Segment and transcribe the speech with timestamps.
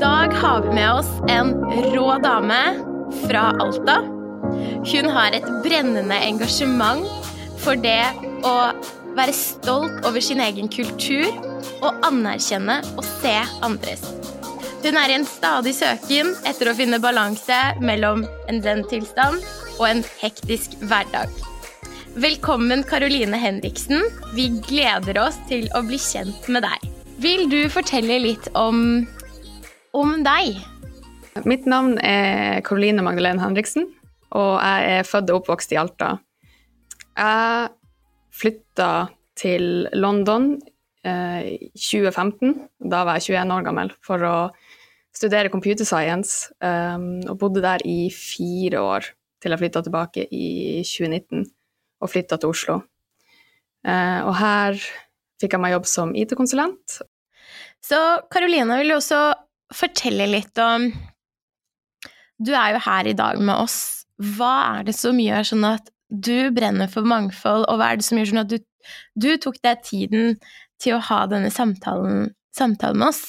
[0.00, 1.54] dag har vi med oss en
[1.94, 2.60] rå dame
[3.28, 4.00] fra Alta.
[4.92, 7.06] Hun har et brennende engasjement
[7.62, 8.02] for det
[8.44, 8.54] å
[9.14, 11.28] være stolt over sin egen kultur
[11.78, 14.02] og anerkjenne og se andres.
[14.82, 19.46] Hun er i en stadig søken etter å finne balanse mellom en den-tilstand
[19.78, 21.30] og en hektisk hverdag.
[22.14, 24.02] Velkommen, Karoline Henriksen.
[24.34, 26.90] Vi gleder oss til å bli kjent med deg.
[27.22, 29.06] Vil du fortelle litt om,
[29.94, 30.58] om deg?
[31.46, 33.88] Mitt navn er Karoline Magdalene Henriksen,
[34.34, 36.14] og jeg er født og oppvokst i Alta.
[37.14, 37.70] Jeg
[38.34, 38.90] flytta
[39.38, 40.54] til London
[41.06, 42.54] eh, i 2015,
[42.90, 44.36] da var jeg 21 år gammel, for å
[45.14, 50.82] studere computer science, um, og bodde der i fire år til jeg flytta tilbake i
[50.82, 51.44] 2019
[52.02, 52.80] og flytta til Oslo.
[53.86, 54.78] Uh, og her
[55.38, 56.98] fikk jeg meg jobb som IT-konsulent.
[57.84, 58.00] Så
[58.32, 59.20] Karoline vil jo også
[59.72, 60.90] fortelle litt om
[62.38, 64.04] Du er jo her i dag med oss.
[64.18, 68.06] Hva er det som gjør sånn at du brenner for mangfold, og hva er det
[68.06, 68.58] som gjør sånn at du,
[69.14, 70.36] du tok deg tiden
[70.82, 73.22] til å ha denne samtalen, samtalen med oss?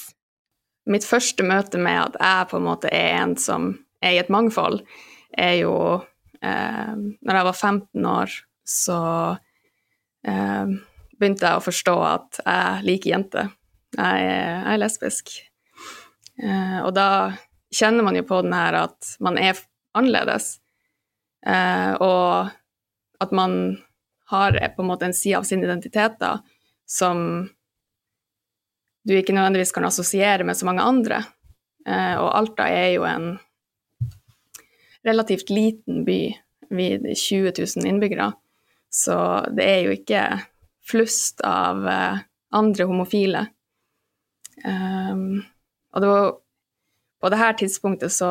[0.86, 3.72] Mitt første møte med at jeg på en måte er en som
[4.04, 4.82] er i et mangfold,
[5.36, 5.72] er jo
[6.42, 9.00] eh, Når jeg var 15 år, så
[10.26, 10.76] eh,
[11.16, 13.52] begynte jeg å forstå at jeg liker jenter.
[13.96, 15.36] Jeg jeg er lesbisk.
[16.42, 17.08] Eh, og da
[17.74, 19.58] kjenner man jo på den her at man er
[19.96, 20.56] annerledes.
[21.46, 22.52] Eh, og
[23.22, 23.76] at man
[24.30, 26.38] har på en måte en side av sin identitet da,
[26.86, 27.46] som
[29.06, 31.22] du ikke nødvendigvis kan assosiere med så mange andre.
[31.86, 33.36] Eh, og Alta er jo en
[35.06, 36.20] relativt liten by,
[36.68, 38.32] ved 20 000 innbyggere.
[38.90, 39.14] Så
[39.54, 40.22] det er jo ikke
[40.86, 42.24] flust av eh,
[42.58, 43.46] andre homofile.
[44.64, 45.44] Um,
[45.96, 46.34] og det var
[47.24, 48.30] på det her tidspunktet så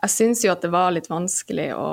[0.00, 1.88] Jeg syns jo at det var litt vanskelig å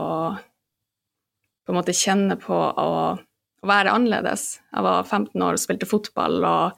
[1.68, 4.62] på en måte kjenne på å, å være annerledes.
[4.72, 6.78] Jeg var 15 år og spilte fotball og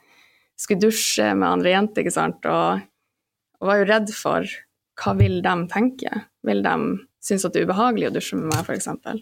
[0.58, 2.82] skulle dusje med andre jenter, ikke sant, og,
[3.62, 4.50] og var jo redd for
[5.00, 6.24] hva vil de tenke?
[6.50, 6.74] Vil de
[7.22, 9.22] synes at det er ubehagelig å dusje med meg, f.eks.?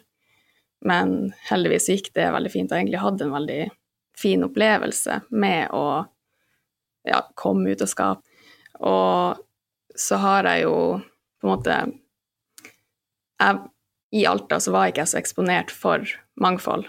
[0.87, 2.71] Men heldigvis gikk det veldig fint.
[2.71, 3.61] Jeg egentlig hadde en veldig
[4.17, 5.83] fin opplevelse med å
[7.09, 8.23] ja, komme ut av skap.
[8.79, 9.39] Og
[9.97, 10.75] så har jeg jo
[11.41, 11.77] på en måte
[13.37, 13.61] jeg,
[14.17, 16.87] I Alta så var jeg ikke jeg så eksponert for mangfold.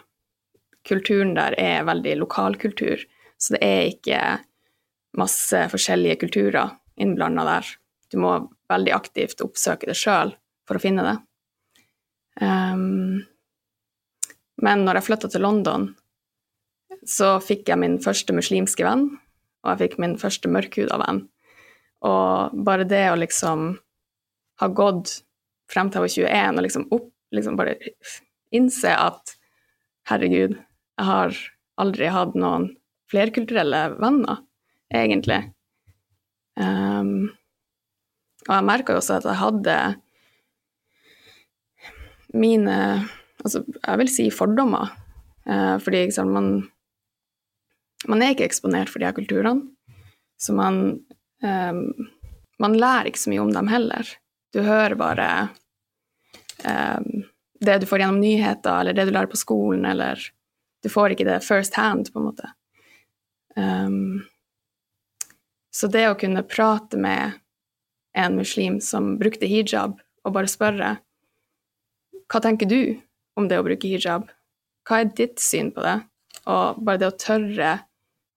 [0.88, 3.02] Kulturen der er veldig lokalkultur,
[3.38, 4.20] så det er ikke
[5.18, 7.72] masse forskjellige kulturer innblanda der.
[8.10, 8.34] Du må
[8.70, 10.32] veldig aktivt oppsøke det sjøl
[10.68, 11.16] for å finne det.
[12.40, 13.24] Um,
[14.62, 15.88] men når jeg flytta til London,
[17.06, 19.10] så fikk jeg min første muslimske venn,
[19.64, 21.22] og jeg fikk min første mørkhuda venn.
[22.06, 23.72] Og bare det å liksom
[24.62, 25.20] ha gått
[25.70, 27.76] frem til jeg var 21 og liksom opp liksom bare
[28.54, 29.34] innse at
[30.08, 31.36] herregud, jeg har
[31.78, 32.70] aldri hatt noen
[33.12, 34.42] flerkulturelle venner,
[34.94, 35.42] egentlig.
[36.58, 37.30] Um,
[38.48, 39.76] og jeg merka jo også at jeg hadde
[42.36, 42.78] mine
[43.44, 44.92] altså, jeg vil si fordommer.
[45.48, 46.50] Uh, fordi liksom, man,
[48.08, 49.68] man er ikke eksponert for de her kulturene.
[50.38, 51.00] Så man,
[51.42, 51.82] um,
[52.62, 54.08] man lærer ikke så mye om dem heller.
[54.54, 55.28] Du hører bare
[56.64, 57.26] um,
[57.60, 60.22] det du får gjennom nyheter, eller det du lærer på skolen, eller
[60.82, 62.52] du får ikke det first hand, på en måte.
[63.58, 64.24] Um,
[65.74, 67.36] så det å kunne prate med
[68.18, 70.96] en muslim som brukte hijab, og bare spørre
[72.28, 72.80] hva tenker du
[73.38, 74.26] om det å bruke hijab.
[74.88, 75.98] Hva er ditt syn på det?
[76.48, 77.70] Og bare det å tørre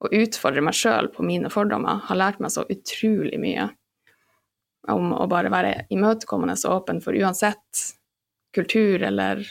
[0.01, 3.69] å utfordre meg sjøl på mine fordommer har lært meg så utrolig mye
[4.89, 7.83] om å bare være imøtekommende og åpen for uansett
[8.55, 9.43] kultur eller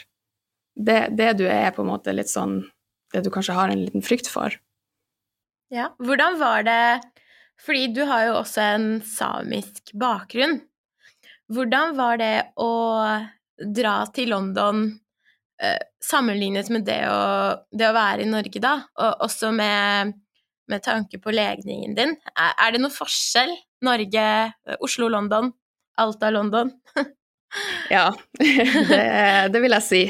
[0.75, 2.61] det, det, du er på en måte litt sånn
[3.11, 4.53] Det du kanskje har en liten frykt for.
[5.67, 5.89] Ja.
[5.99, 7.01] Hvordan var det
[7.59, 10.61] Fordi du har jo også en samisk bakgrunn.
[11.51, 12.71] Hvordan var det å
[13.59, 14.85] dra til London
[15.61, 20.15] Eh, sammenlignet med det å, det å, være i Norge, da, og også med,
[20.71, 23.53] med tanke på legningen din, er, det noe forskjell?
[23.81, 24.25] Norge,
[24.79, 25.49] Oslo, London,
[25.97, 26.71] Alta, London?
[27.89, 29.07] ja, det,
[29.53, 30.01] det, vil jeg si.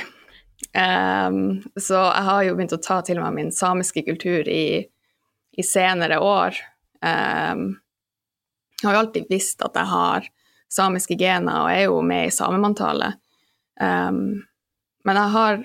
[0.75, 4.83] Um, så jeg har jo begynt å ta til meg min samiske kultur i,
[5.57, 6.59] i senere år.
[7.01, 7.65] Um,
[8.81, 10.29] jeg har jo alltid visst at jeg har
[10.71, 13.19] samiske gener, og er jo med i samemanntallet.
[13.81, 14.41] Um,
[15.07, 15.63] men jeg har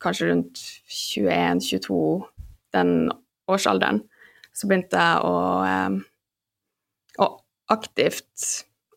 [0.00, 2.00] kanskje rundt 21-22,
[2.76, 3.10] den
[3.50, 4.02] årsalderen,
[4.56, 5.34] så begynte jeg å,
[7.24, 7.28] å,
[7.72, 8.48] aktivt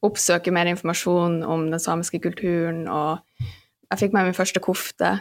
[0.04, 3.24] oppsøke mer informasjon om den samiske kulturen, og
[3.92, 5.14] jeg fikk meg min første kofte.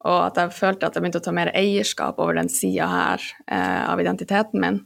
[0.00, 3.24] Og at jeg følte at jeg begynte å ta mer eierskap over den sida her
[3.52, 4.78] eh, av identiteten min.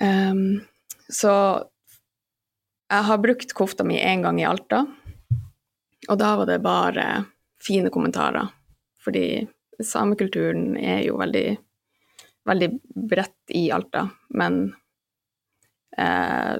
[0.00, 0.60] Um,
[1.08, 1.32] så
[2.92, 4.82] jeg har brukt kofta mi én gang i Alta,
[6.08, 7.06] og da var det bare
[7.64, 8.50] fine kommentarer.
[9.04, 9.44] Fordi
[9.82, 11.56] samekulturen er jo veldig,
[12.48, 12.70] veldig
[13.10, 14.06] bredt i Alta,
[14.36, 14.66] men
[15.96, 16.56] eh,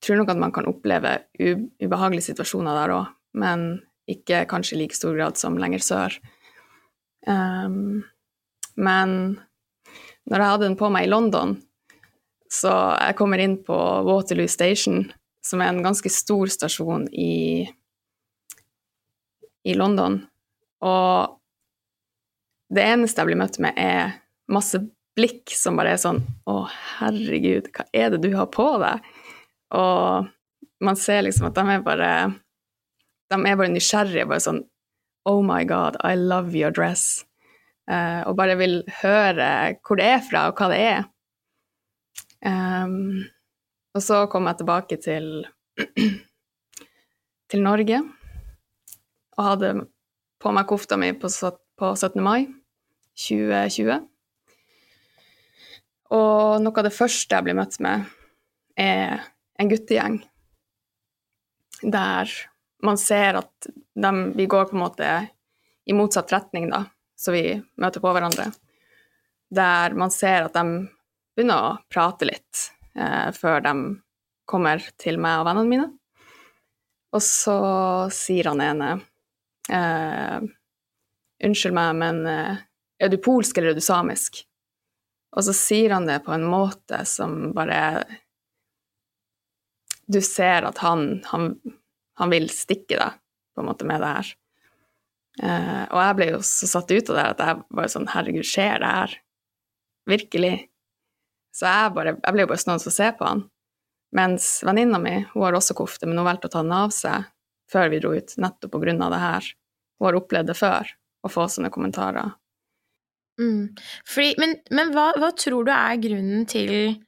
[0.00, 3.68] tror nok at man kan oppleve ubehagelige situasjoner der òg, men
[4.10, 6.16] ikke kanskje i like stor grad som lenger sør.
[7.28, 8.02] Um,
[8.80, 9.10] men
[10.26, 11.58] når jeg hadde den på meg i London,
[12.50, 13.76] så jeg kommer inn på
[14.06, 15.04] Waterloo Station,
[15.44, 17.68] som er en ganske stor stasjon i,
[19.62, 20.18] i London,
[20.84, 21.36] og
[22.70, 24.16] det eneste jeg blir møtt med, er
[24.50, 24.80] masse
[25.20, 26.64] blikk som bare er sånn Å,
[26.98, 29.04] herregud, hva er det du har på deg?
[29.76, 30.30] Og
[30.80, 32.12] man ser liksom at de er bare
[33.30, 34.64] De er bare nysgjerrige, bare sånn
[35.28, 37.26] Oh my God, I love your dress.
[37.84, 39.50] Uh, og bare vil høre
[39.84, 41.02] hvor det er fra, og hva det er.
[42.40, 43.26] Um,
[43.92, 45.28] og så kom jeg tilbake til,
[47.52, 48.00] til Norge
[49.36, 49.74] og hadde
[50.40, 52.16] på meg kofta mi på, på 17.
[52.24, 52.48] mai
[53.20, 54.09] 2020.
[56.10, 58.08] Og noe av det første jeg blir møtt med,
[58.80, 59.22] er
[59.60, 60.20] en guttegjeng
[61.80, 62.30] der
[62.84, 65.10] man ser at de, vi går på en måte
[65.88, 66.84] i motsatt retning, da,
[67.16, 67.44] så vi
[67.80, 68.50] møter på hverandre.
[69.50, 70.64] Der man ser at de
[71.34, 73.74] begynner å prate litt eh, før de
[74.48, 75.88] kommer til meg og vennene mine.
[77.16, 77.58] Og så
[78.14, 78.90] sier han ene
[79.72, 80.40] eh,
[81.40, 82.60] Unnskyld meg, men eh,
[83.00, 84.42] er du polsk eller er du samisk?
[85.36, 88.04] Og så sier han det på en måte som bare
[90.10, 91.52] Du ser at han, han,
[92.18, 93.18] han vil stikke deg
[93.54, 94.30] på en måte med det her.
[95.40, 98.46] Uh, og jeg ble jo så satt ut av det at jeg bare sånn Herregud,
[98.46, 99.14] skjer det her?
[100.10, 100.54] Virkelig?
[101.54, 103.44] Så jeg, bare, jeg ble jo bare stående og se på han.
[104.16, 107.30] Mens venninna mi hun har også kofte, men hun valgte å ta den av seg
[107.70, 109.50] før vi dro ut, nettopp på grunn av det her.
[109.98, 110.90] Hun har opplevd det før,
[111.22, 112.32] å få sånne kommentarer.
[113.40, 113.70] Mm.
[114.08, 117.00] Fordi, men, men hva, hva, tror du er grunnen til,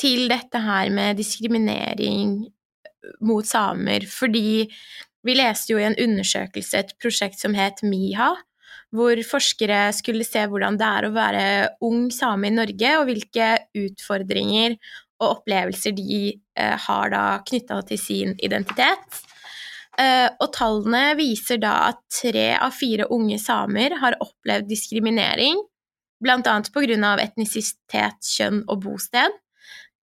[0.00, 2.38] til dette her med diskriminering
[3.26, 4.06] mot samer?
[4.10, 4.64] Fordi
[5.24, 8.32] vi leste jo i en undersøkelse et prosjekt som het MIHA,
[8.94, 11.46] hvor forskere skulle se hvordan det er å være
[11.82, 13.48] ung same i Norge, og hvilke
[13.80, 14.76] utfordringer
[15.22, 19.24] og opplevelser de eh, har da knytta til sin identitet.
[19.94, 25.60] Uh, og tallene viser da at tre av fire unge samer har opplevd diskriminering,
[26.24, 26.40] bl.a.
[26.42, 27.14] pga.
[27.22, 29.36] etnisitet, kjønn og bosted.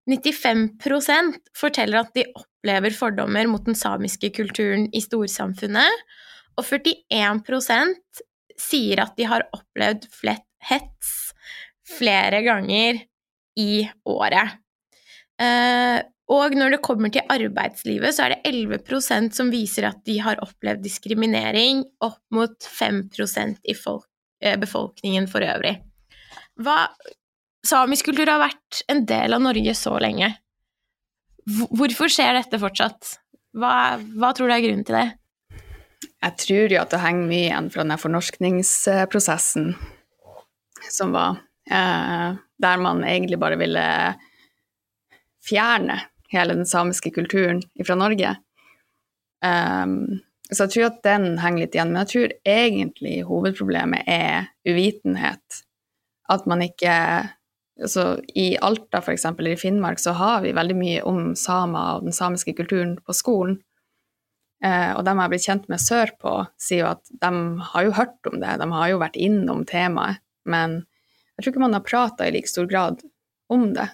[0.09, 6.05] 95% forteller at de opplever fordommer mot den samiske kulturen i storsamfunnet,
[6.59, 8.23] og 41%
[8.59, 11.31] sier at de har opplevd flett hets
[11.97, 13.03] flere ganger
[13.59, 14.57] i året.
[16.31, 20.39] Og når det kommer til arbeidslivet, så er det 11% som viser at de har
[20.43, 24.07] opplevd diskriminering, opp mot 5% i folk,
[24.43, 25.75] eh, befolkningen for øvrig.
[26.61, 26.87] Hva,
[27.67, 30.31] samisk kultur har vært en del av Norge så lenge.
[31.47, 33.17] Hvorfor skjer dette fortsatt?
[33.57, 35.09] Hva, hva tror du er grunnen til det?
[36.21, 39.73] Jeg tror jo at det henger mye igjen fra den fornorskningsprosessen
[40.91, 43.83] som var, eh, der man egentlig bare ville
[45.41, 45.97] fjerne
[46.31, 48.35] hele den samiske kulturen fra Norge.
[49.45, 50.21] Um,
[50.51, 51.91] så jeg tror at den henger litt igjen.
[51.93, 55.61] Men jeg tror egentlig hovedproblemet er uvitenhet.
[56.31, 56.95] At man ikke
[57.81, 62.07] altså I Alta, f.eks., eller i Finnmark, så har vi veldig mye om samer og
[62.07, 63.59] den samiske kulturen på skolen.
[64.61, 67.31] Uh, og de jeg har blitt kjent med sørpå, sier jo at de
[67.71, 70.83] har jo hørt om det, de har jo vært innom temaet, men
[71.33, 73.01] jeg tror ikke man har prata i like stor grad
[73.49, 73.87] om det.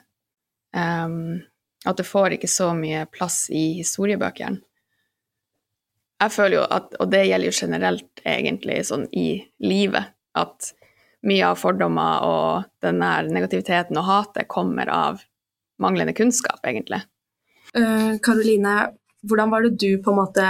[0.75, 1.45] Um,
[1.87, 4.61] at det får ikke så mye plass i historiebøkene.
[6.17, 9.27] Jeg føler jo at, og det gjelder jo generelt egentlig sånn i
[9.61, 10.71] livet, at
[11.27, 15.21] mye av fordommer og den der negativiteten og hatet kommer av
[15.81, 17.03] manglende kunnskap, egentlig.
[18.25, 20.47] Karoline, uh, hvordan var det du på en måte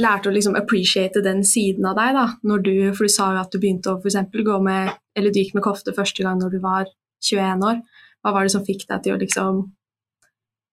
[0.00, 2.26] lærte å liksom appreciate den siden av deg, da?
[2.46, 4.20] Når du, for du sa jo at du begynte å f.eks.
[4.30, 6.90] gå med, eller du gikk med kofte første gang når du var
[7.24, 7.80] 21 år.
[8.20, 9.62] Hva var det som fikk deg til å liksom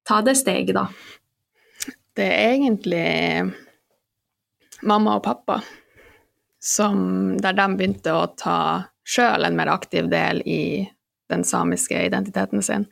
[0.07, 0.87] ta det steget, da?
[2.17, 3.07] Det er egentlig
[4.87, 5.61] mamma og pappa
[6.67, 8.59] som Der de begynte å ta
[9.07, 10.89] sjøl en mer aktiv del i
[11.29, 12.87] den samiske identiteten sin.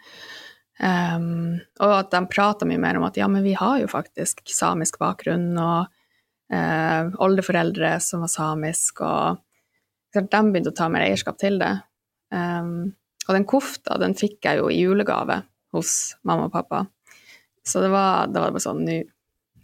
[0.79, 4.43] Um, og at de prata mye mer om at ja, men vi har jo faktisk
[4.51, 5.87] samisk bakgrunn, og
[6.53, 9.41] uh, oldeforeldre som var samisk, og
[10.15, 11.73] de begynte å ta mer eierskap til det.
[12.31, 12.93] Um,
[13.25, 15.41] og den kofta, den fikk jeg jo i julegave
[15.75, 16.85] hos mamma og pappa.
[17.65, 18.85] Så det var, det var bare sånn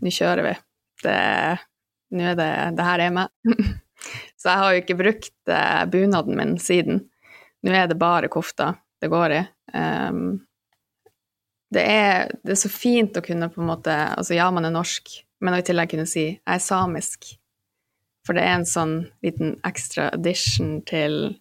[0.01, 0.53] Nå kjører vi.
[1.03, 1.17] Det,
[2.17, 3.29] nå er det Det her er meg.
[4.39, 7.03] så jeg har jo ikke brukt uh, bunaden min siden.
[7.61, 9.41] Nå er det bare kofta det går i.
[9.77, 10.39] Um,
[11.71, 14.73] det er, det er, så fint å kunne på en måte Altså, ja, man er
[14.73, 17.35] norsk, men i tillegg kunne si 'jeg er samisk'.
[18.25, 21.39] For det er en sånn liten ekstra addition til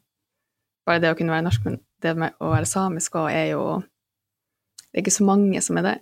[0.86, 3.64] bare det å kunne være norsk, men det med å være samisk òg er jo
[3.80, 5.97] Det er ikke så mange som er det.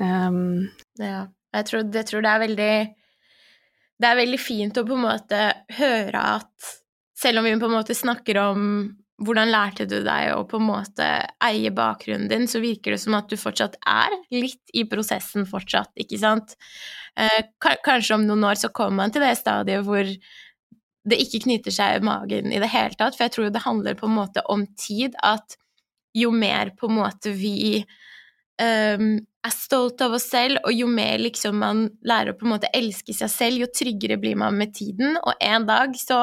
[0.00, 1.26] Um, ja.
[1.52, 2.74] Jeg tror, jeg tror det er veldig
[4.00, 5.40] Det er veldig fint å på en måte
[5.76, 6.72] høre at
[7.22, 8.62] selv om vi på en måte snakker om
[9.22, 11.08] hvordan lærte du deg å på en måte
[11.44, 15.92] eie bakgrunnen din, så virker det som at du fortsatt er litt i prosessen fortsatt,
[16.02, 16.56] ikke sant?
[17.14, 20.08] Eh, kanskje om noen år så kommer man til det stadiet hvor
[21.08, 23.98] det ikke knyter seg i magen i det hele tatt, for jeg tror det handler
[23.98, 25.58] på en måte om tid, at
[26.14, 27.82] jo mer på en måte vi
[28.60, 32.54] um, er stolt av oss selv, og jo mer liksom man lærer å på en
[32.54, 36.20] måte elske seg selv, jo tryggere blir man med tiden, og en dag så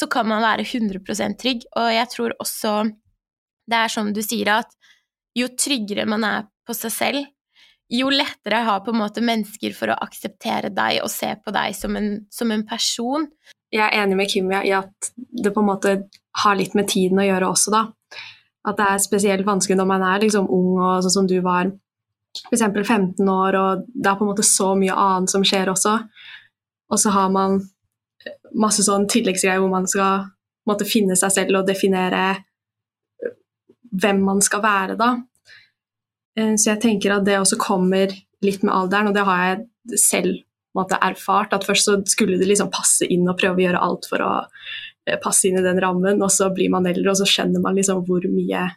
[0.00, 1.66] så kan man være 100% trygg.
[1.76, 2.74] Og jeg tror også
[3.70, 4.72] det er som du sier, at
[5.36, 7.28] jo tryggere man er på seg selv,
[7.90, 11.74] jo lettere har på en måte mennesker for å akseptere deg og se på deg
[11.74, 13.26] som en, som en person.
[13.70, 15.94] Jeg er enig med Kimia i at det på en måte
[16.42, 17.84] har litt med tiden å gjøre også, da.
[18.66, 21.70] At det er spesielt vanskelig når man er liksom ung og sånn som du var,
[22.50, 22.62] f.eks.
[22.62, 25.96] 15 år, og det er på en måte så mye annet som skjer også.
[26.90, 27.60] Og så har man
[28.58, 30.26] masse sånn tilleggsgreier hvor man skal
[30.68, 32.24] måtte finne seg selv og definere
[33.24, 33.34] øh,
[34.02, 35.14] hvem man skal være, da.
[36.36, 38.12] Eh, så jeg tenker at det også kommer
[38.44, 40.42] litt med alderen, og det har jeg selv
[40.76, 41.54] måte, erfart.
[41.56, 44.32] At først så skulle det liksom passe inn og prøve å gjøre alt for å
[44.40, 47.78] eh, passe inn i den rammen, og så blir man eldre, og så skjønner man
[47.78, 48.68] liksom hvor mye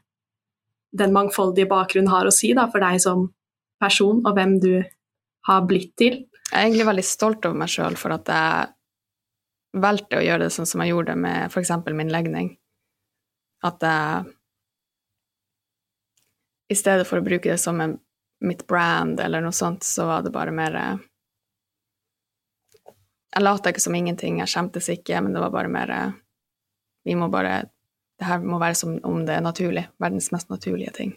[0.93, 3.27] den mangfoldige bakgrunnen har å si da, for deg som
[3.81, 4.73] person, og hvem du
[5.47, 6.21] har blitt til.
[6.51, 10.53] Jeg er egentlig veldig stolt over meg sjøl for at jeg valgte å gjøre det
[10.53, 11.71] sånn som jeg gjorde med f.eks.
[11.97, 12.51] min legning.
[13.65, 14.33] At jeg
[16.73, 17.97] i stedet for å bruke det som en,
[18.43, 20.77] mitt brand eller noe sånt, så var det bare mer
[23.33, 26.15] Jeg lata ikke som ingenting, jeg skjemtes ikke, men det var bare mer eh,
[27.07, 27.63] Vi må bare
[28.19, 29.87] Det her må være som om det er naturlig.
[29.99, 31.15] Verdens mest naturlige ting.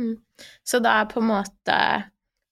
[0.00, 0.18] Mm.
[0.66, 1.76] Så det er på en måte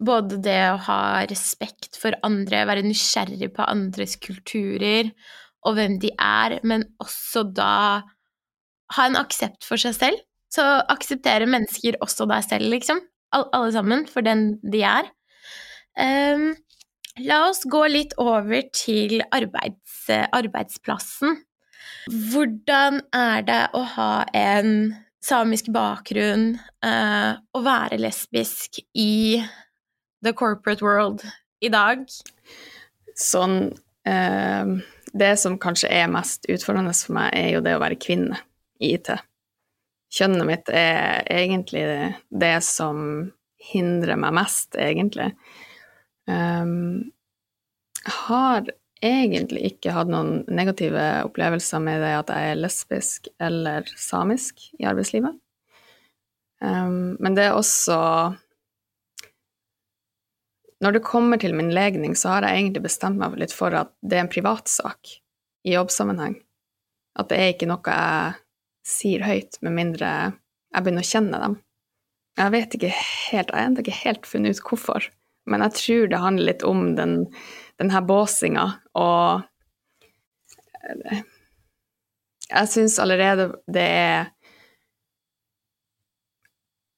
[0.05, 5.11] både det å ha respekt for andre, være nysgjerrig på andres kulturer
[5.65, 8.05] og hvem de er, men også da
[8.95, 10.23] ha en aksept for seg selv.
[10.53, 13.01] Så akseptere mennesker, også deg selv, liksom.
[13.35, 15.09] Alle sammen, for den de er.
[15.99, 16.53] Um,
[17.23, 21.39] la oss gå litt over til arbeids, arbeidsplassen.
[22.31, 24.95] Hvordan er det å ha en
[25.25, 29.41] samisk bakgrunn, uh, være lesbisk i
[30.25, 31.25] the corporate world
[31.65, 32.05] i dag?
[33.17, 33.71] Sånn
[34.09, 34.75] uh,
[35.15, 38.41] Det som kanskje er mest utfordrende for meg, er jo det å være kvinne
[38.83, 39.13] i IT.
[40.15, 41.85] Kjønnet mitt er egentlig
[42.31, 43.31] det som
[43.73, 45.31] hindrer meg mest, egentlig.
[46.31, 47.11] Um,
[48.27, 48.69] har
[49.05, 54.87] egentlig ikke hatt noen negative opplevelser med det at jeg er lesbisk eller samisk i
[54.89, 55.37] arbeidslivet.
[56.65, 57.99] Um, men det er også
[60.85, 63.93] når det kommer til min legning, så har jeg egentlig bestemt meg litt for at
[64.05, 65.15] det er en privatsak
[65.65, 66.35] i jobbsammenheng.
[67.17, 68.35] At det er ikke noe jeg
[68.85, 70.09] sier høyt, med mindre
[70.75, 71.55] jeg begynner å kjenne dem.
[72.37, 75.07] Jeg vet ikke helt, jeg har ikke helt funnet ut hvorfor,
[75.51, 77.17] men jeg tror det handler litt om den,
[77.81, 79.51] den her båsinga og
[82.45, 84.27] Jeg syns allerede det er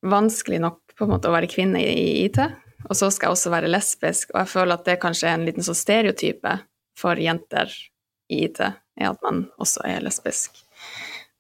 [0.03, 2.41] vanskelig nok på en måte å være kvinne i IT.
[2.89, 5.47] Og så skal jeg også være lesbisk, og jeg føler at det kanskje er en
[5.47, 6.53] liten sånn stereotype
[6.99, 7.71] for jenter
[8.33, 10.59] i IT, er at man også er lesbisk.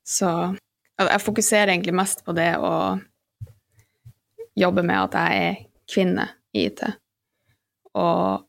[0.06, 0.30] Så
[0.96, 2.72] jeg fokuserer egentlig mest på det å
[4.56, 6.82] jobbe med at jeg er kvinne i IT.
[7.96, 8.42] Og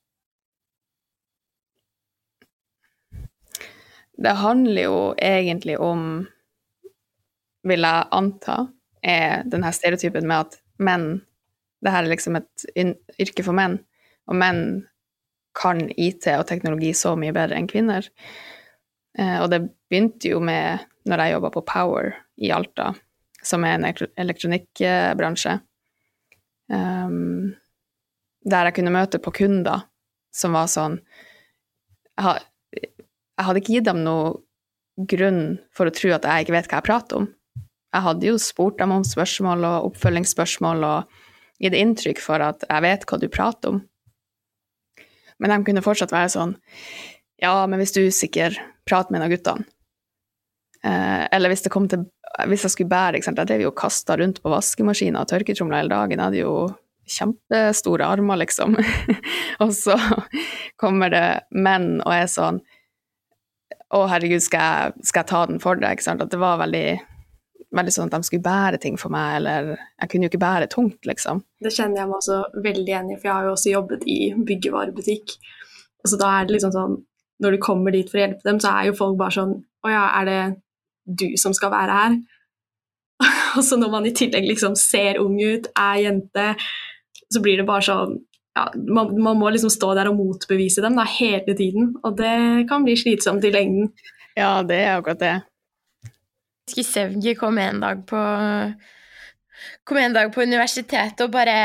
[4.17, 6.25] det handler jo egentlig om,
[7.67, 8.57] vil jeg anta,
[9.03, 11.09] er denne stereotypen med at menn
[11.85, 12.65] det her er liksom et
[13.21, 13.77] yrke for menn,
[14.27, 14.61] og menn
[15.57, 18.05] kan IT og teknologi så mye bedre enn kvinner.
[19.17, 22.11] Eh, og det begynte jo med når jeg jobba på Power
[22.43, 22.91] i Alta,
[23.45, 23.87] som er en
[24.19, 25.59] elektronikkbransje.
[26.67, 27.55] Um,
[28.47, 29.85] der jeg kunne møte på kunder
[30.35, 30.99] som var sånn
[32.17, 32.45] Jeg,
[33.37, 34.43] hadde ikke gitt dem noen
[34.97, 37.27] grunn for å tro at jeg ikke vet hva jeg prater om.
[37.93, 41.19] Jeg hadde jo spurt dem om spørsmål og oppfølgingsspørsmål og
[41.61, 43.83] gitt inntrykk for at jeg vet hva du prater om.
[45.37, 46.55] Men de kunne fortsatt være sånn
[47.37, 48.57] Ja, men hvis du er usikker,
[48.89, 49.67] prat med en av guttene.
[50.81, 52.05] Eh, eller hvis det kom til
[52.49, 53.21] Hvis jeg skulle bære?
[53.21, 56.17] Jeg drev jo og kasta rundt på vaskemaskiner og tørketromler hele dagen.
[56.17, 56.53] Jeg hadde jo
[57.11, 58.77] kjempestore armer, liksom.
[59.63, 59.97] og så
[60.79, 62.61] kommer det menn og er sånn
[63.87, 65.95] Å, herregud, skal jeg, skal jeg ta den for deg?
[65.95, 66.23] Ikke sant?
[66.23, 66.87] At det var veldig
[67.75, 70.69] veldig sånn at de skulle bære ting for meg, eller jeg kunne jo ikke bære
[70.71, 71.41] tungt, liksom.
[71.63, 74.19] Det kjenner jeg meg også veldig enig i, for jeg har jo også jobbet i
[74.47, 75.35] byggevarebutikk.
[76.03, 76.95] Og så da er det liksom sånn,
[77.43, 79.91] når du kommer dit for å hjelpe dem, så er jo folk bare sånn Å
[79.91, 80.39] ja, er det
[81.21, 82.15] du som skal være her?
[83.57, 86.47] og så når man i tillegg liksom ser ung ut, er jente,
[87.33, 88.17] så blir det bare sånn
[88.57, 92.65] ja, man, man, må liksom stå der og motbevise dem da, hele tiden, og det
[92.69, 93.91] kan bli slitsomt i lengden.
[94.37, 95.35] Ja, det er akkurat det.
[96.67, 98.21] Sevgi kom en dag på
[99.87, 101.55] kom en dag på universitetet og bare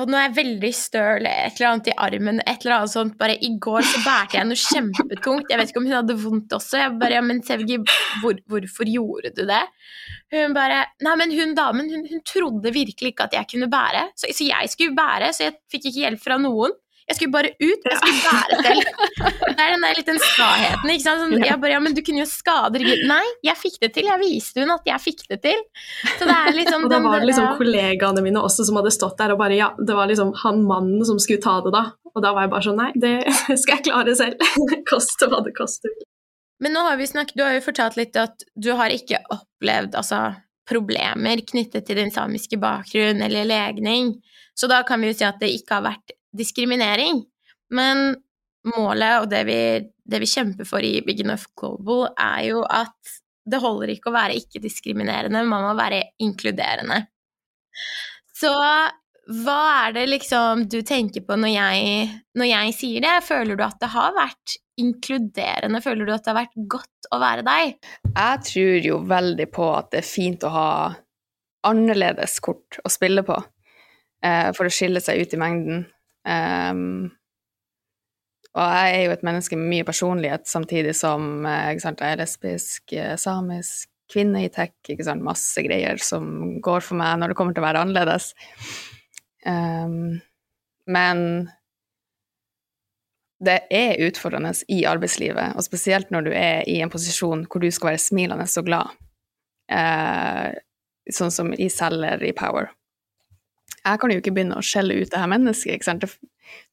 [0.00, 3.16] Og nå er jeg veldig støl, et eller annet i armen, et eller annet sånt.
[3.20, 5.50] Bare i går så bærte jeg noe kjempetungt.
[5.50, 6.80] Jeg vet ikke om hun hadde vondt også.
[6.84, 7.80] Jeg bare Ja, men Sevgi,
[8.22, 9.62] hvor, hvorfor gjorde du det?
[10.34, 14.06] Hun bare Nei, men hun damen, hun, hun trodde virkelig ikke at jeg kunne bære.
[14.14, 16.76] Så, så jeg skulle bære, så jeg fikk ikke hjelp fra noen.
[17.10, 18.90] Jeg skulle bare ut, jeg skulle være selv.
[19.60, 20.90] Det er den der litt den skaheten.
[20.94, 21.20] ikke sant?
[21.20, 23.02] Sånn, jeg bare, ja, men du kunne jo skade ryggen.
[23.10, 24.06] Nei, jeg fikk det til.
[24.08, 25.58] Jeg viste hun at jeg fikk det til.
[26.06, 29.18] Så det er liksom Og da var det liksom kollegaene mine også som hadde stått
[29.20, 31.82] der og bare ja, det var liksom han mannen som skulle ta det da.
[32.14, 33.16] Og da var jeg bare sånn nei, det
[33.60, 34.46] skal jeg klare selv.
[34.88, 35.92] Koste hva det koster.
[36.62, 39.96] Men nå har vi snakket, du har jo fortalt litt at du har ikke opplevd
[39.96, 40.22] altså,
[40.68, 44.14] problemer knyttet til din samiske bakgrunn eller legning.
[44.54, 47.22] Så da kan vi jo si at det ikke har vært diskriminering.
[47.74, 48.14] Men
[48.74, 49.60] målet og det vi,
[50.04, 53.18] det vi kjemper for i Big Enough Global, er jo at
[53.50, 57.02] det holder ikke å være ikke-diskriminerende, man må være inkluderende.
[58.36, 58.52] Så
[59.30, 63.12] hva er det liksom du tenker på når jeg, når jeg sier det?
[63.26, 65.82] Føler du at det har vært inkluderende?
[65.84, 67.76] Føler du at det har vært godt å være deg?
[68.10, 70.70] Jeg tror jo veldig på at det er fint å ha
[71.68, 73.36] annerledes kort å spille på
[74.24, 75.84] eh, for å skille seg ut i mengden.
[76.28, 77.10] Um,
[78.50, 82.18] og jeg er jo et menneske med mye personlighet, samtidig som eh, sant, jeg er
[82.18, 84.74] lesbisk, eh, samisk, kvinne i tech,
[85.06, 88.32] sant, masse greier som går for meg når det kommer til å være annerledes.
[89.46, 90.18] Um,
[90.90, 91.22] men
[93.40, 97.70] det er utfordrende i arbeidslivet, og spesielt når du er i en posisjon hvor du
[97.70, 98.98] skal være smilende og glad,
[99.70, 100.50] uh,
[101.06, 102.74] sånn som i Selger i Power
[103.80, 106.16] jeg kan jo ikke begynne å skjelle ut det her mennesket.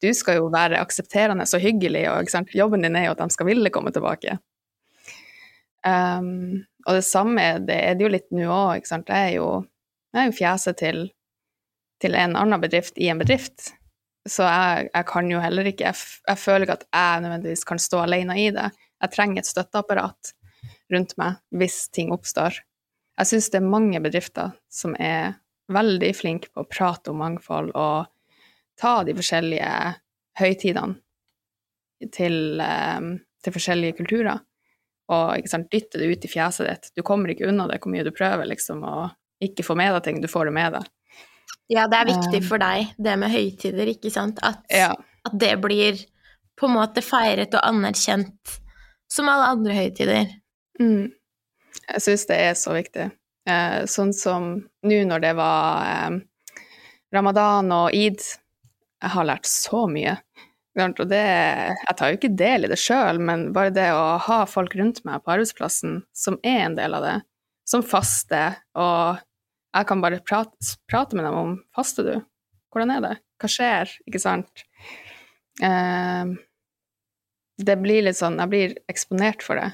[0.02, 3.48] Du skal jo være aksepterende og hyggelig, og jobben din er jo at de skal
[3.48, 4.36] ville komme tilbake.
[5.86, 8.84] Um, og det samme det er det jo litt nå òg.
[8.84, 9.48] Jeg er jo,
[10.12, 11.02] jeg er jo fjeset til,
[12.02, 13.72] til, en annen bedrift i en bedrift.
[14.28, 17.80] Så jeg, jeg kan jo heller ikke jeg, jeg, føler ikke at jeg nødvendigvis kan
[17.80, 18.68] stå alene i det.
[18.98, 20.34] Jeg trenger et støtteapparat
[20.92, 22.58] rundt meg hvis ting oppstår.
[23.18, 25.38] Jeg syns det er mange bedrifter som er
[25.72, 28.08] veldig flink på å prate om mangfold og
[28.78, 29.72] ta de forskjellige
[30.38, 34.44] høytidene til, um, til forskjellige kulturer.
[35.08, 36.90] Og sant, dytte det ut i fjeset ditt.
[36.96, 40.04] Du kommer ikke unna det hvor mye du prøver, liksom, og ikke få med deg
[40.04, 40.20] ting.
[40.22, 40.88] Du får det med deg.
[41.72, 44.40] Ja, det er viktig for deg, det med høytider, ikke sant?
[44.44, 44.92] At, ja.
[45.24, 46.00] at det blir
[46.58, 48.58] på en måte feiret og anerkjent
[49.08, 50.32] som alle andre høytider.
[50.80, 51.10] Mm.
[51.88, 53.08] Jeg syns det er så viktig.
[53.48, 54.50] Eh, sånn som
[54.84, 56.18] nå når det var eh,
[57.14, 58.20] ramadan og id.
[58.98, 60.18] Jeg har lært så mye.
[60.78, 61.22] Og det,
[61.74, 65.00] jeg tar jo ikke del i det sjøl, men bare det å ha folk rundt
[65.06, 67.14] meg på arbeidsplassen som er en del av det,
[67.66, 69.18] som faster, og
[69.74, 72.14] jeg kan bare prate, prate med dem om Faster du?
[72.72, 73.14] Hvordan er det?
[73.38, 73.90] Hva skjer?
[74.08, 74.64] Ikke sant?
[75.62, 76.30] Eh,
[77.58, 79.72] det blir litt sånn Jeg blir eksponert for det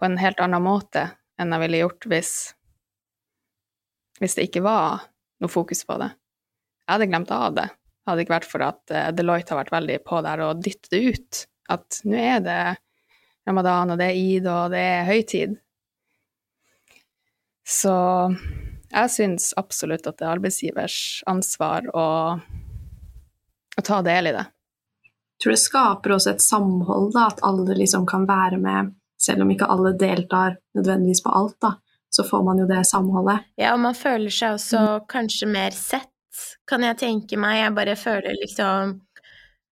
[0.00, 1.04] på en helt annen måte
[1.38, 2.32] enn jeg ville gjort hvis
[4.20, 5.06] hvis det ikke var
[5.40, 6.10] noe fokus på det.
[6.84, 7.66] Jeg hadde glemt av det.
[8.06, 10.92] Hadde det ikke vært for at uh, Deloitte har vært veldig på der og dyttet
[10.92, 11.42] det ut.
[11.70, 12.60] At nå er det
[13.48, 15.58] ramadan, og det er id, og det er høytid.
[17.70, 17.94] Så
[18.90, 20.96] jeg syns absolutt at det er arbeidsgivers
[21.30, 22.06] ansvar å,
[23.78, 24.46] å ta del i det.
[24.50, 29.46] Jeg tror det skaper også et samhold, da, at alle liksom kan være med, selv
[29.46, 31.56] om ikke alle deltar nødvendigvis på alt.
[31.62, 31.76] da
[32.10, 33.46] så får man jo det samholdet.
[33.60, 35.06] Ja, og man føler seg også mm.
[35.10, 36.08] kanskje mer sett,
[36.68, 37.60] kan jeg tenke meg.
[37.60, 38.98] Jeg bare føler liksom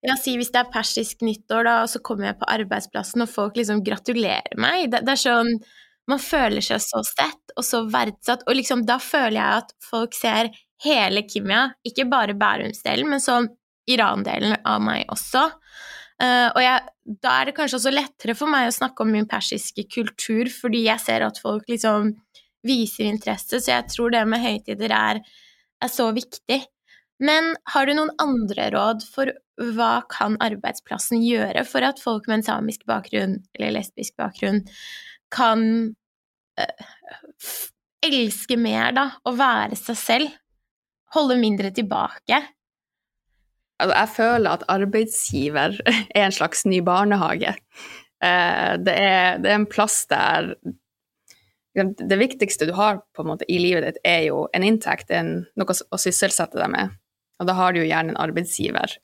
[0.05, 3.31] ja, si hvis det er persisk nyttår, da, og så kommer jeg på arbeidsplassen, og
[3.31, 4.90] folk liksom gratulerer meg.
[4.92, 5.57] Det, det er sånn
[6.05, 10.12] Man føler seg så sett og så verdsatt, og liksom da føler jeg at folk
[10.12, 10.51] ser
[10.85, 13.49] hele Kimia, ikke bare Bærumsdelen, men sånn
[13.88, 15.47] Iran-delen av meg også.
[16.20, 16.83] Uh, og jeg,
[17.25, 20.85] da er det kanskje også lettere for meg å snakke om min persiske kultur, fordi
[20.90, 22.12] jeg ser at folk liksom
[22.64, 25.20] viser interesse, så jeg tror det med høytider er,
[25.83, 26.61] er så viktig.
[27.22, 29.31] Men har du noen andre råd for
[29.77, 34.64] hva kan arbeidsplassen gjøre for at folk med en samisk bakgrunn eller lesbisk bakgrunn
[35.35, 35.62] kan
[36.59, 37.55] øh,
[38.05, 40.35] elske mer, da, og være seg selv?
[41.14, 42.40] Holde mindre tilbake?
[43.79, 45.79] Altså, jeg føler at arbeidsgiver
[46.16, 47.55] er en slags ny barnehage.
[48.24, 50.55] Eh, det er, det er en plass der
[51.74, 55.40] det viktigste du har på en måte i livet ditt, er jo en inntekt, en,
[55.58, 56.94] noe å sysselsette deg med.
[57.42, 58.94] Og da har du jo gjerne en arbeidsgiver.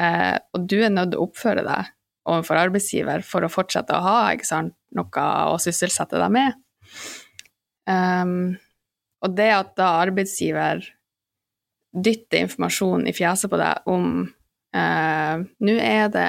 [0.00, 1.92] Eh, og du er nødt til å oppføre deg
[2.32, 6.58] overfor arbeidsgiver for å fortsette å ha sant, noe å sysselsette deg med.
[7.86, 8.54] Um,
[9.22, 10.84] og det at da arbeidsgiver
[11.92, 14.06] dytter informasjon i fjeset på deg om
[14.72, 16.28] eh, Nå er det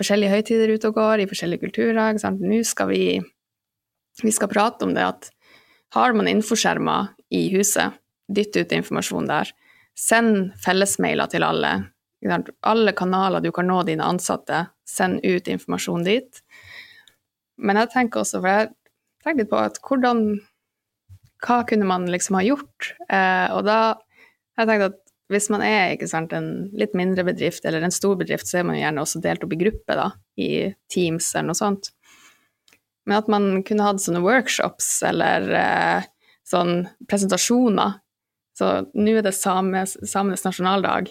[0.00, 2.16] forskjellige høytider ute og går i forskjellige kulturer.
[2.40, 3.02] Nå skal vi,
[4.24, 5.30] vi skal prate om det at
[5.94, 7.96] har man infoskjermer i huset,
[8.30, 9.50] dytt ut informasjon der.
[9.98, 11.72] Send fellesmailer til alle.
[12.62, 16.42] Alle kanaler du kan nå dine ansatte, send ut informasjon dit.
[17.58, 18.70] Men jeg tenker også, for jeg
[19.24, 20.24] tenker litt på at hvordan
[21.40, 22.90] Hva kunne man liksom ha gjort?
[23.08, 23.96] Eh, og da
[24.60, 24.98] jeg tenkte at
[25.32, 28.76] hvis man er sant, en litt mindre bedrift eller en stor bedrift, så er man
[28.76, 30.50] gjerne også delt opp i grupper, da, i
[30.92, 31.92] Teams eller noe sånt.
[33.10, 36.04] Men at man kunne hatt sånne workshops eller eh,
[36.46, 37.96] sånn presentasjoner.
[38.54, 41.08] Så nå er det samenes, samenes nasjonaldag.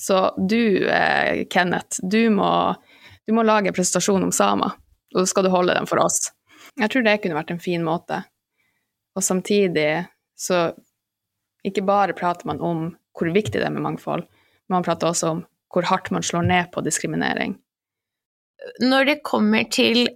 [0.00, 2.48] Så du, eh, Kenneth, du må,
[3.28, 4.72] du må lage en presentasjon om samer,
[5.12, 6.30] og så skal du holde den for oss.
[6.80, 8.22] Jeg tror det kunne vært en fin måte.
[9.12, 10.06] Og samtidig
[10.38, 10.70] så
[11.68, 12.86] ikke bare prater man om
[13.18, 16.48] hvor viktig det er med mangfold, men man prater også om hvor hardt man slår
[16.48, 17.58] ned på diskriminering.
[18.80, 20.06] Når det kommer til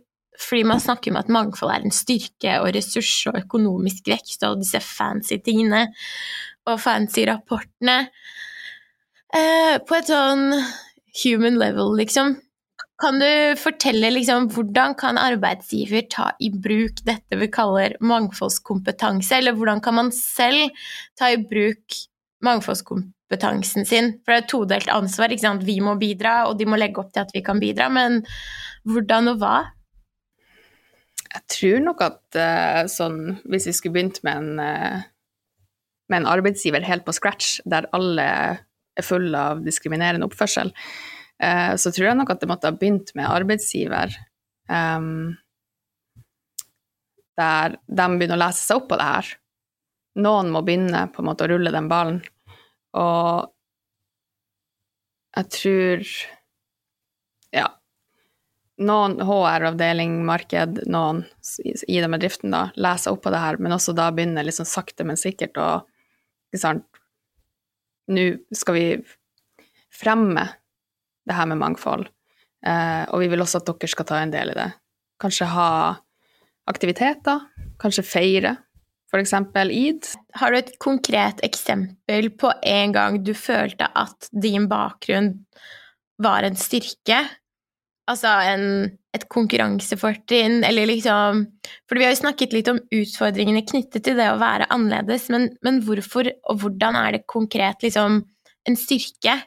[0.41, 4.63] fordi man snakker om at mangfold er en styrke og ressurs og økonomisk vekst og
[4.63, 5.87] disse fancy tingene
[6.69, 7.99] og fancy rapportene
[9.35, 10.53] eh, På et sånn
[11.23, 12.37] human level, liksom,
[13.03, 19.57] kan du fortelle liksom, hvordan kan arbeidsgiver ta i bruk dette vi kaller mangfoldskompetanse, eller
[19.59, 20.71] hvordan kan man selv
[21.19, 21.99] ta i bruk
[22.47, 24.13] mangfoldskompetansen sin?
[24.23, 25.35] For det er et todelt ansvar.
[25.67, 28.23] Vi må bidra, og de må legge opp til at vi kan bidra, men
[28.87, 29.57] hvordan og hva?
[31.33, 35.05] Jeg tror nok at uh, sånn, hvis vi skulle begynt med en, uh,
[36.13, 40.75] med en arbeidsgiver helt på scratch, der alle er fulle av diskriminerende oppførsel,
[41.41, 44.13] uh, så tror jeg nok at det måtte ha begynt med arbeidsgiver.
[44.69, 45.39] Um,
[47.41, 49.33] der de begynner å lese seg opp på det her.
[50.23, 52.21] Noen må begynne på en måte å rulle den ballen.
[53.01, 53.49] Og
[55.37, 56.15] jeg tror
[57.53, 57.69] Ja.
[58.83, 61.23] Noen HR-avdeling, marked, noen
[61.63, 65.07] i den bedriften da, leser opp på det her, men også da begynner liksom sakte,
[65.09, 65.71] men sikkert å
[68.13, 68.87] Nå skal vi
[69.95, 70.43] fremme
[71.25, 72.09] det her med mangfold.
[72.67, 74.69] Eh, og vi vil også at dere skal ta en del i det.
[75.23, 75.71] Kanskje ha
[76.71, 77.47] aktiviteter,
[77.81, 78.57] kanskje feire,
[79.13, 79.35] f.eks.
[79.69, 80.09] id.
[80.41, 85.35] Har du et konkret eksempel på en gang du følte at din bakgrunn
[86.23, 87.23] var en styrke?
[88.11, 88.65] Altså en,
[89.15, 91.45] et konkurransefortrinn, eller liksom
[91.87, 95.53] For vi har jo snakket litt om utfordringene knyttet til det å være annerledes, men,
[95.63, 98.23] men hvorfor og hvordan er det konkret liksom
[98.67, 99.39] en styrke?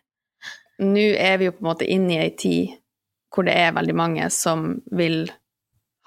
[0.81, 2.75] nå er vi jo på en måte inne i ei tid
[3.33, 5.25] hvor det er veldig mange som vil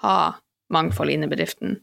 [0.03, 0.15] ha
[0.73, 1.75] mangfold inne i bedriften.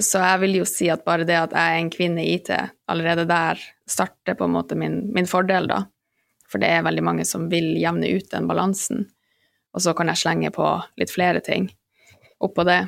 [0.00, 2.50] Så jeg vil jo si at bare det at jeg er en kvinne i IT,
[2.88, 5.82] allerede der starter på en måte min, min fordel, da.
[6.50, 9.06] For det er veldig mange som vil jevne ut den balansen.
[9.74, 10.66] Og så kan jeg slenge på
[11.00, 11.68] litt flere ting
[12.42, 12.80] oppå det.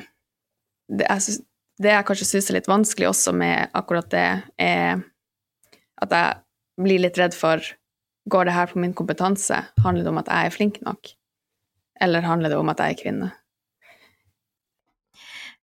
[0.91, 1.37] Det jeg,
[1.81, 4.27] det jeg kanskje syns er litt vanskelig også med akkurat det,
[4.59, 5.03] er
[6.03, 7.63] at jeg blir litt redd for
[8.31, 9.57] Går det her på min kompetanse?
[9.83, 11.09] Handler det om at jeg er flink nok?
[11.99, 13.27] Eller handler det om at jeg er kvinne?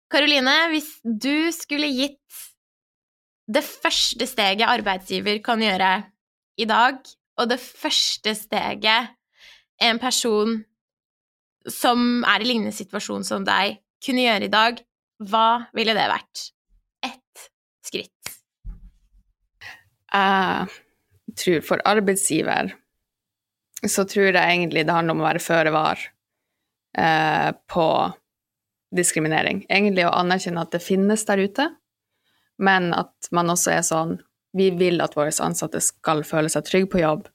[0.09, 2.39] Karoline, hvis du skulle gitt
[3.47, 5.91] det første steget arbeidsgiver kan gjøre
[6.57, 6.97] i dag,
[7.37, 9.13] og det første steget
[9.85, 10.57] en person
[11.71, 14.81] som er i lignende situasjon som deg, kunne gjøre i dag,
[15.27, 16.43] hva ville det vært?
[17.05, 17.47] Ett
[17.85, 18.33] skritt?
[20.13, 22.71] Jeg tror for arbeidsgiver
[23.85, 25.99] så tror jeg egentlig det handler om å være føre var
[26.97, 27.87] eh, på
[28.97, 29.65] diskriminering.
[29.69, 31.67] Egentlig å anerkjenne at det finnes der ute,
[32.57, 34.17] men at man også er sånn
[34.57, 37.27] Vi vil at våre ansatte skal føle seg trygge på jobb.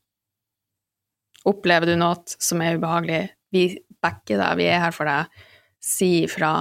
[1.46, 3.66] Opplever du noe som er ubehagelig, vi
[4.02, 5.42] backer deg, vi er her for deg.
[5.82, 6.54] Si ifra.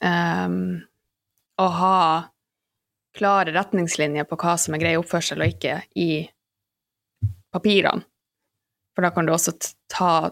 [0.00, 0.80] Um,
[1.60, 1.96] ha
[3.16, 6.10] klare retningslinjer på hva som er grei oppførsel og ikke i
[7.52, 8.06] papirene.
[8.94, 9.54] For da kan du også
[9.90, 10.30] ta,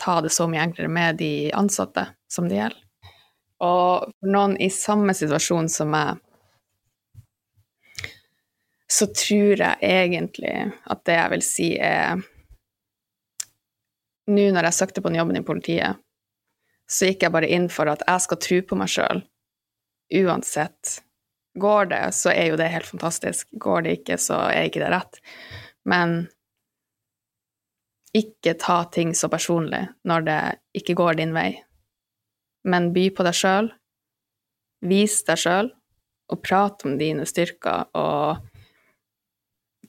[0.00, 2.82] ta det så mye enklere med de ansatte som det gjelder.
[3.60, 6.20] Og for noen i samme situasjon som meg,
[8.90, 10.54] så tror jeg egentlig
[10.90, 12.22] at det jeg vil si, er
[14.28, 16.00] Nå når jeg søkte på den jobben i politiet,
[16.90, 19.22] så gikk jeg bare inn for at jeg skal tro på meg sjøl
[20.10, 21.00] uansett.
[21.54, 23.48] Går det, så er jo det helt fantastisk.
[23.52, 25.18] Går det ikke, så er ikke det rett.
[25.86, 26.24] Men
[28.16, 30.40] ikke ta ting så personlig når det
[30.82, 31.50] ikke går din vei.
[32.66, 33.70] Men by på deg sjøl,
[34.86, 35.70] vis deg sjøl,
[36.30, 38.46] og prat om dine styrker og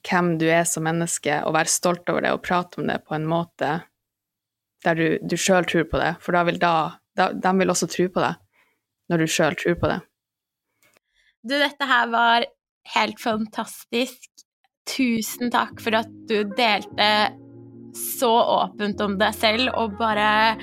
[0.02, 3.14] hvem du er som menneske, og vær stolt over det, og prate om det på
[3.14, 3.76] en måte
[4.84, 6.72] der du, du sjøl tror på det, for da vil da,
[7.18, 8.34] da De vil også tro på det
[9.10, 10.00] når du sjøl tror på det.
[11.42, 12.46] Du, dette her var
[12.94, 14.30] helt fantastisk.
[14.88, 17.10] Tusen takk for at du delte
[17.98, 18.30] så
[18.62, 20.54] åpent om deg selv og bare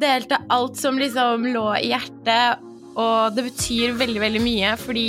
[0.00, 2.66] delte alt som liksom lå i hjertet.
[3.00, 5.08] Og det betyr veldig, veldig mye, fordi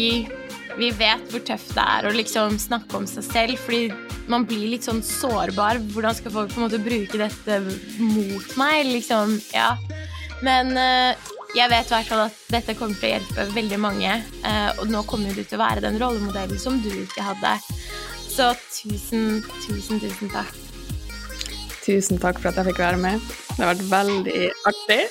[0.77, 3.61] vi vet hvor tøft det er å liksom snakke om seg selv.
[3.65, 3.89] Fordi
[4.31, 5.81] man blir litt sånn sårbar.
[5.93, 7.59] Hvordan skal folk på en måte bruke dette
[7.99, 8.87] mot meg?
[8.89, 9.73] Liksom, ja.
[10.45, 11.11] Men uh,
[11.55, 14.17] jeg vet i hvert fall at dette kommer til å hjelpe veldig mange.
[14.45, 17.55] Uh, og nå kommer du til å være den rollemodellen som du ikke hadde.
[18.31, 20.59] Så tusen, tusen, tusen takk.
[21.81, 23.31] Tusen takk for at jeg fikk være med.
[23.51, 25.01] Det har vært veldig artig.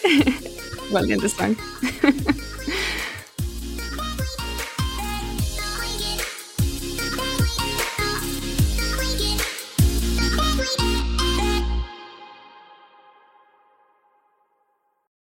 [0.97, 2.47] veldig interessant.